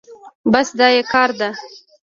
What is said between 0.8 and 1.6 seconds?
يې کار ده.